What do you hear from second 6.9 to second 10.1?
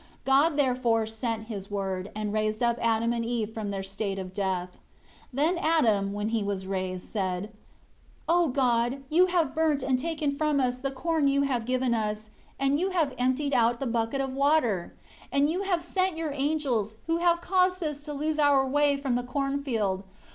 said, "O God, You have burnt and